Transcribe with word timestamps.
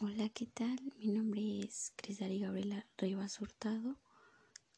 Hola, 0.00 0.28
¿qué 0.28 0.46
tal? 0.46 0.76
Mi 0.98 1.12
nombre 1.12 1.60
es 1.60 1.92
Crisari 1.94 2.40
Gabriela 2.40 2.84
Rivas 2.98 3.40
Hurtado 3.40 3.96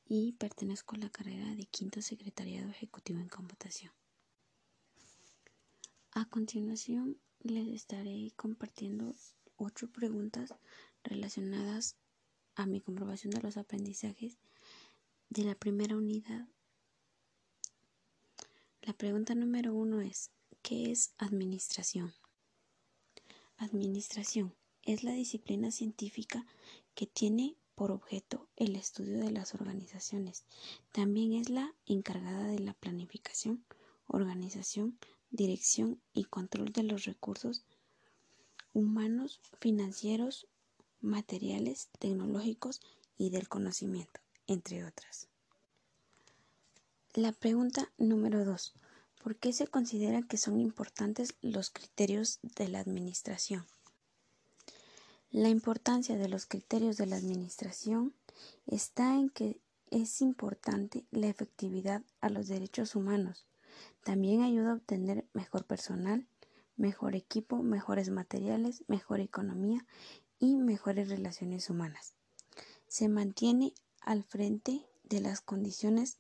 y 0.07 0.33
pertenezco 0.33 0.95
a 0.95 0.99
la 0.99 1.08
carrera 1.08 1.54
de 1.54 1.65
Quinto 1.65 2.03
Secretariado 2.03 2.69
Ejecutivo 2.69 3.19
en 3.21 3.31
Computación. 3.31 3.91
A 6.11 6.27
continuación, 6.27 7.17
les 7.41 7.67
estaré 7.69 8.31
compartiendo 8.37 9.15
ocho 9.57 9.91
preguntas 9.91 10.55
relacionadas 11.02 11.96
a 12.55 12.67
mi 12.67 12.83
comprobación 12.83 13.30
de 13.30 13.41
los 13.41 13.57
aprendizajes 13.57 14.37
de 15.30 15.45
la 15.45 15.55
primera 15.55 15.96
unidad. 15.96 16.46
La 18.83 18.93
pregunta 18.93 19.35
número 19.35 19.73
uno 19.73 20.03
es, 20.03 20.30
¿qué 20.61 20.93
es 20.93 21.14
administración? 21.17 22.12
Administración 23.57 24.55
es 24.87 25.05
la 25.05 25.12
disciplina 25.12 25.71
científica 25.71 26.46
que 26.95 27.07
tiene 27.07 27.57
por 27.75 27.90
objeto 27.90 28.49
el 28.57 28.76
estudio 28.76 29.18
de 29.18 29.31
las 29.31 29.54
organizaciones. 29.54 30.45
También 30.93 31.35
es 31.35 31.50
la 31.50 31.75
encargada 31.86 32.47
de 32.47 32.61
la 32.61 32.72
planificación, 32.72 33.64
organización, 34.06 34.98
dirección 35.31 36.00
y 36.14 36.25
control 36.25 36.72
de 36.72 36.84
los 36.84 37.05
recursos 37.05 37.64
humanos, 38.72 39.41
financieros, 39.61 40.47
materiales, 41.00 41.89
tecnológicos 41.98 42.81
y 43.19 43.31
del 43.31 43.48
conocimiento, 43.48 44.20
entre 44.47 44.84
otras. 44.84 45.28
La 47.14 47.33
pregunta 47.33 47.91
número 47.98 48.45
2. 48.45 48.75
¿Por 49.23 49.37
qué 49.37 49.53
se 49.53 49.67
considera 49.67 50.23
que 50.23 50.37
son 50.37 50.61
importantes 50.61 51.34
los 51.41 51.70
criterios 51.70 52.39
de 52.42 52.69
la 52.69 52.81
administración? 52.81 53.67
La 55.36 55.50
importancia 55.50 56.17
de 56.17 56.31
los 56.31 56.47
criterios 56.47 56.97
de 56.97 57.05
la 57.05 57.17
Administración 57.17 58.15
está 58.67 59.17
en 59.17 59.29
que 59.29 59.61
es 59.91 60.23
importante 60.23 61.05
la 61.11 61.27
efectividad 61.27 62.03
a 62.23 62.31
los 62.31 62.48
derechos 62.48 62.97
humanos. 62.97 63.45
También 64.03 64.41
ayuda 64.41 64.70
a 64.70 64.75
obtener 64.77 65.27
mejor 65.34 65.67
personal, 65.67 66.27
mejor 66.79 67.14
equipo, 67.14 67.62
mejores 67.62 68.09
materiales, 68.09 68.83
mejor 68.89 69.20
economía 69.20 69.84
y 70.39 70.57
mejores 70.57 71.11
relaciones 71.11 71.69
humanas. 71.69 72.14
Se 72.89 73.09
mantiene 73.09 73.75
al 74.01 74.25
frente 74.25 74.87
de 75.05 75.20
las 75.20 75.42
condiciones 75.42 76.17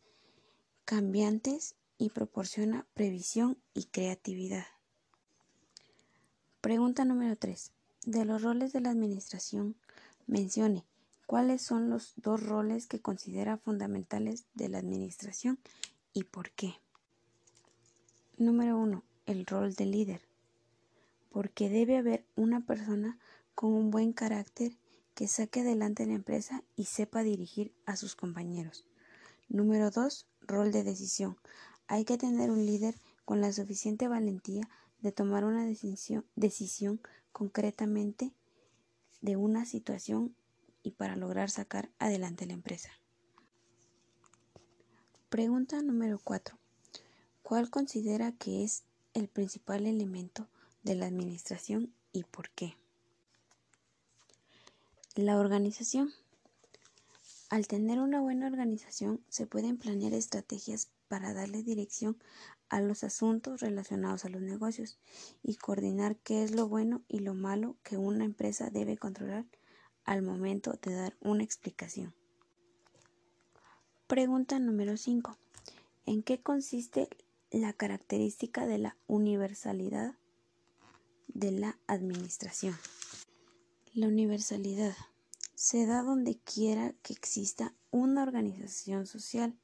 cambiantes 0.84 1.74
y 1.96 2.10
proporciona 2.10 2.86
previsión 2.92 3.56
y 3.72 3.84
creatividad. 3.84 4.66
Pregunta 6.60 7.06
número 7.06 7.34
3 7.36 7.72
de 8.06 8.24
los 8.24 8.40
roles 8.42 8.72
de 8.72 8.80
la 8.80 8.90
Administración, 8.90 9.74
mencione 10.26 10.84
cuáles 11.26 11.60
son 11.60 11.90
los 11.90 12.14
dos 12.16 12.42
roles 12.42 12.86
que 12.86 13.00
considera 13.00 13.58
fundamentales 13.58 14.44
de 14.54 14.68
la 14.68 14.78
Administración 14.78 15.58
y 16.12 16.22
por 16.24 16.50
qué. 16.52 16.76
Número 18.38 18.78
1. 18.78 19.02
El 19.26 19.44
rol 19.44 19.74
de 19.74 19.86
líder. 19.86 20.20
Porque 21.30 21.68
debe 21.68 21.98
haber 21.98 22.24
una 22.36 22.60
persona 22.60 23.18
con 23.54 23.72
un 23.72 23.90
buen 23.90 24.12
carácter 24.12 24.72
que 25.14 25.26
saque 25.26 25.60
adelante 25.60 26.06
la 26.06 26.14
empresa 26.14 26.62
y 26.76 26.84
sepa 26.84 27.24
dirigir 27.24 27.72
a 27.86 27.96
sus 27.96 28.14
compañeros. 28.14 28.84
Número 29.48 29.90
2. 29.90 30.26
Rol 30.42 30.70
de 30.70 30.84
decisión. 30.84 31.36
Hay 31.88 32.04
que 32.04 32.18
tener 32.18 32.50
un 32.50 32.64
líder 32.64 32.94
con 33.24 33.40
la 33.40 33.52
suficiente 33.52 34.06
valentía 34.06 34.68
de 35.06 35.12
tomar 35.12 35.44
una 35.44 35.64
decisión, 35.64 36.26
decisión 36.34 37.00
concretamente 37.30 38.32
de 39.20 39.36
una 39.36 39.64
situación 39.64 40.34
y 40.82 40.90
para 40.90 41.14
lograr 41.14 41.48
sacar 41.48 41.88
adelante 42.00 42.44
la 42.44 42.54
empresa. 42.54 42.90
Pregunta 45.28 45.80
número 45.80 46.18
4. 46.18 46.58
¿Cuál 47.44 47.70
considera 47.70 48.32
que 48.32 48.64
es 48.64 48.82
el 49.14 49.28
principal 49.28 49.86
elemento 49.86 50.48
de 50.82 50.96
la 50.96 51.06
administración 51.06 51.94
y 52.12 52.24
por 52.24 52.50
qué? 52.50 52.76
La 55.14 55.38
organización. 55.38 56.12
Al 57.48 57.68
tener 57.68 58.00
una 58.00 58.20
buena 58.20 58.48
organización 58.48 59.20
se 59.28 59.46
pueden 59.46 59.76
planear 59.76 60.14
estrategias 60.14 60.88
para 61.06 61.32
darle 61.32 61.62
dirección 61.62 62.18
a 62.68 62.80
los 62.80 63.04
asuntos 63.04 63.60
relacionados 63.60 64.24
a 64.24 64.28
los 64.28 64.42
negocios 64.42 64.98
y 65.42 65.56
coordinar 65.56 66.16
qué 66.16 66.42
es 66.42 66.52
lo 66.52 66.68
bueno 66.68 67.02
y 67.08 67.20
lo 67.20 67.34
malo 67.34 67.76
que 67.82 67.96
una 67.96 68.24
empresa 68.24 68.70
debe 68.70 68.96
controlar 68.96 69.46
al 70.04 70.22
momento 70.22 70.78
de 70.82 70.94
dar 70.94 71.16
una 71.20 71.44
explicación. 71.44 72.14
Pregunta 74.06 74.58
número 74.58 74.96
5. 74.96 75.36
¿En 76.06 76.22
qué 76.22 76.40
consiste 76.40 77.08
la 77.50 77.72
característica 77.72 78.66
de 78.66 78.78
la 78.78 78.96
universalidad 79.08 80.14
de 81.28 81.50
la 81.50 81.78
administración? 81.86 82.76
La 83.94 84.06
universalidad 84.06 84.94
se 85.54 85.86
da 85.86 86.02
donde 86.02 86.38
quiera 86.38 86.92
que 87.02 87.14
exista 87.14 87.74
una 87.90 88.22
organización 88.22 89.06
social 89.06 89.58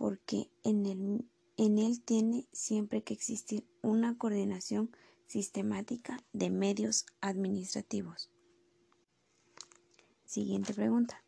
porque 0.00 0.50
en, 0.64 0.86
el, 0.86 1.28
en 1.58 1.76
él 1.76 2.00
tiene 2.00 2.48
siempre 2.52 3.02
que 3.02 3.12
existir 3.12 3.68
una 3.82 4.16
coordinación 4.16 4.96
sistemática 5.26 6.24
de 6.32 6.48
medios 6.48 7.04
administrativos. 7.20 8.30
Siguiente 10.24 10.72
pregunta. 10.72 11.22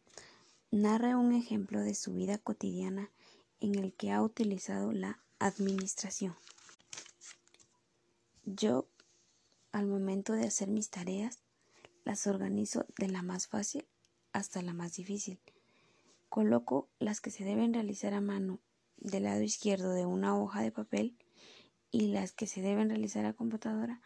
Narra 0.71 1.19
un 1.19 1.35
ejemplo 1.35 1.83
de 1.83 1.95
su 1.95 2.15
vida 2.15 2.39
cotidiana 2.39 3.11
en 3.61 3.75
el 3.75 3.93
que 3.93 4.11
ha 4.11 4.23
utilizado 4.23 4.91
la 4.91 5.23
administración. 5.39 6.35
Yo, 8.47 8.89
al 9.71 9.87
momento 9.87 10.33
de 10.33 10.47
hacer 10.47 10.69
mis 10.69 10.89
tareas, 10.89 11.41
las 12.05 12.27
organizo 12.27 12.87
de 12.97 13.09
la 13.09 13.21
más 13.21 13.49
fácil 13.49 13.85
hasta 14.33 14.63
la 14.63 14.73
más 14.73 14.95
difícil. 14.95 15.39
Coloco 16.33 16.89
las 16.99 17.21
que 17.21 17.31
se 17.31 17.45
deben 17.45 17.75
realizar 17.75 18.15
a 18.15 18.23
mano 18.23 18.59
del 18.97 19.25
lado 19.25 19.43
izquierdo 19.43 19.91
de 19.91 20.07
una 20.07 20.35
hoja 20.35 20.63
de 20.63 20.73
papel 20.73 21.15
y 21.91 22.07
las 22.07 22.33
que 22.33 22.47
se 22.47 22.63
deben 22.63 22.89
realizar 22.89 23.27
a 23.27 23.35
computadora 23.35 24.01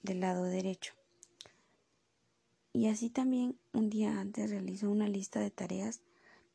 del 0.00 0.20
lado 0.20 0.44
derecho. 0.44 0.94
Y 2.72 2.86
así 2.86 3.10
también 3.10 3.58
un 3.72 3.90
día 3.90 4.20
antes 4.20 4.50
realizo 4.50 4.88
una 4.88 5.08
lista 5.08 5.40
de 5.40 5.50
tareas 5.50 6.00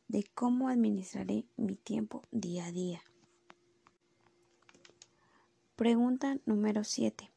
de 0.07 0.24
cómo 0.24 0.69
administraré 0.69 1.44
mi 1.57 1.75
tiempo 1.75 2.22
día 2.31 2.68
a 2.68 2.72
día. 2.72 3.01
Pregunta 5.75 6.38
número 6.46 6.86
7. 6.86 7.30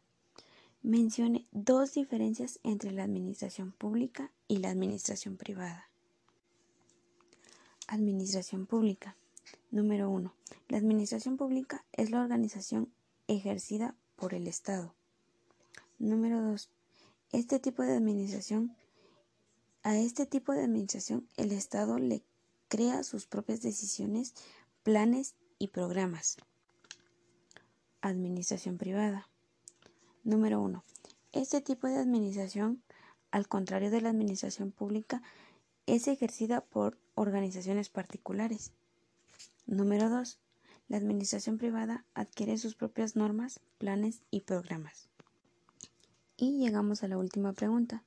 Mencione 0.82 1.48
dos 1.50 1.94
diferencias 1.94 2.60
entre 2.62 2.92
la 2.92 3.02
administración 3.02 3.72
pública 3.72 4.30
y 4.46 4.58
la 4.58 4.70
administración 4.70 5.36
privada. 5.36 5.91
Administración 7.88 8.66
pública. 8.66 9.16
Número 9.70 10.08
1. 10.08 10.32
La 10.68 10.78
administración 10.78 11.36
pública 11.36 11.84
es 11.92 12.10
la 12.10 12.20
organización 12.20 12.92
ejercida 13.26 13.94
por 14.16 14.34
el 14.34 14.46
Estado. 14.46 14.94
Número 15.98 16.40
2. 16.40 16.70
Este 17.32 17.58
tipo 17.58 17.82
de 17.82 17.94
administración, 17.94 18.76
a 19.82 19.96
este 19.96 20.26
tipo 20.26 20.52
de 20.52 20.62
administración 20.62 21.28
el 21.36 21.52
Estado 21.52 21.98
le 21.98 22.22
crea 22.68 23.02
sus 23.02 23.26
propias 23.26 23.62
decisiones, 23.62 24.34
planes 24.82 25.34
y 25.58 25.68
programas. 25.68 26.36
Administración 28.00 28.78
privada. 28.78 29.28
Número 30.24 30.60
1. 30.60 30.84
Este 31.32 31.60
tipo 31.60 31.88
de 31.88 31.96
administración, 31.96 32.82
al 33.30 33.48
contrario 33.48 33.90
de 33.90 34.00
la 34.00 34.10
administración 34.10 34.70
pública, 34.70 35.22
es 35.86 36.06
ejercida 36.08 36.60
por 36.60 36.98
organizaciones 37.14 37.88
particulares. 37.88 38.72
Número 39.66 40.08
2. 40.08 40.38
La 40.88 40.96
administración 40.96 41.58
privada 41.58 42.04
adquiere 42.14 42.58
sus 42.58 42.74
propias 42.74 43.16
normas, 43.16 43.60
planes 43.78 44.22
y 44.30 44.40
programas. 44.40 45.08
Y 46.36 46.58
llegamos 46.58 47.02
a 47.02 47.08
la 47.08 47.18
última 47.18 47.52
pregunta. 47.52 48.04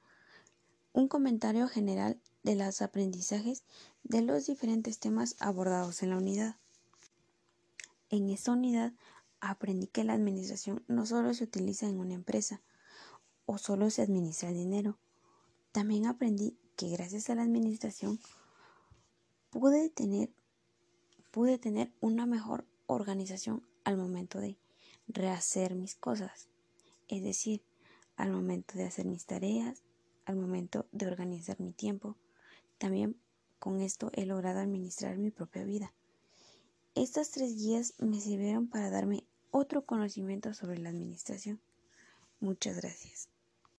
Un 0.94 1.07
comentario 1.07 1.68
general 1.68 2.19
de 2.44 2.56
los 2.56 2.81
aprendizajes 2.81 3.63
de 4.04 4.21
los 4.21 4.45
diferentes 4.45 5.00
temas 5.00 5.36
abordados 5.39 6.04
en 6.04 6.12
la 6.12 6.18
unidad. 6.18 6.56
En 8.10 8.30
esta 8.30 8.51
unidad 8.51 8.94
aprendí 9.42 9.88
que 9.88 10.04
la 10.04 10.13
administración 10.13 10.83
no 10.88 11.06
solo 11.06 11.33
se 11.33 11.44
utiliza 11.44 11.88
en 11.88 12.00
una 12.00 12.13
empresa 12.13 12.62
o 13.45 13.57
solo 13.57 13.89
se 13.89 14.01
administra 14.01 14.50
el 14.50 14.56
dinero. 14.56 14.98
También 15.71 16.06
aprendí 16.06 16.57
que 16.75 16.89
gracias 16.89 17.30
a 17.30 17.36
la 17.36 17.44
administración 17.44 18.19
pude 19.50 19.89
tener, 19.89 20.30
pude 21.31 21.57
tener 21.57 21.92
una 22.01 22.25
mejor 22.25 22.66
organización 22.88 23.66
al 23.83 23.98
momento 23.98 24.39
de 24.39 24.57
rehacer 25.07 25.75
mis 25.75 25.95
cosas. 25.95 26.50
Es 27.07 27.24
decir, 27.24 27.62
al 28.18 28.31
momento 28.31 28.77
de 28.77 28.86
hacer 28.86 29.06
mis 29.06 29.25
tareas, 29.25 29.83
al 30.25 30.36
momento 30.36 30.88
de 30.92 31.07
organizar 31.07 31.60
mi 31.60 31.72
tiempo. 31.72 32.16
También 32.78 33.16
con 33.60 33.81
esto 33.81 34.12
he 34.13 34.25
logrado 34.25 34.60
administrar 34.60 35.18
mi 35.18 35.31
propia 35.31 35.63
vida. 35.63 35.94
Estas 36.94 37.31
tres 37.31 37.56
guías 37.56 37.94
me 38.00 38.19
sirvieron 38.19 38.68
para 38.68 38.89
darme 38.89 39.24
otro 39.51 39.86
conocimiento 39.86 40.54
sobre 40.54 40.80
la 40.80 40.89
administración. 40.89 41.60
Muchas 42.39 42.78
gracias. 42.78 43.35